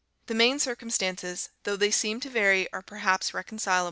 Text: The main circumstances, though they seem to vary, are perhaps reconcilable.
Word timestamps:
The 0.25 0.33
main 0.33 0.57
circumstances, 0.57 1.49
though 1.63 1.75
they 1.75 1.91
seem 1.91 2.21
to 2.21 2.29
vary, 2.31 2.67
are 2.73 2.81
perhaps 2.81 3.35
reconcilable. 3.35 3.79